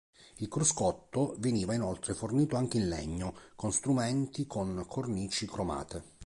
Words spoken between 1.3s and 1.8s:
veniva